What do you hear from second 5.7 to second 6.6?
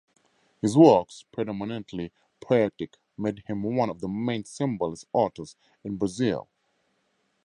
in Brazil.